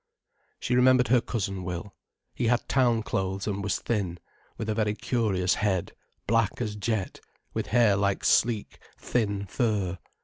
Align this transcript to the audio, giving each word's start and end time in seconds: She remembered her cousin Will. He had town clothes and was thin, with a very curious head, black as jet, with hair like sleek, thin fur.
She 0.59 0.73
remembered 0.73 1.09
her 1.09 1.21
cousin 1.21 1.63
Will. 1.63 1.93
He 2.33 2.47
had 2.47 2.67
town 2.67 3.03
clothes 3.03 3.45
and 3.45 3.61
was 3.63 3.77
thin, 3.77 4.17
with 4.57 4.67
a 4.67 4.73
very 4.73 4.95
curious 4.95 5.53
head, 5.53 5.91
black 6.25 6.59
as 6.59 6.75
jet, 6.75 7.19
with 7.53 7.67
hair 7.67 7.95
like 7.95 8.25
sleek, 8.25 8.79
thin 8.97 9.45
fur. 9.45 9.99